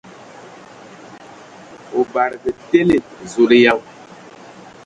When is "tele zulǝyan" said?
2.69-3.79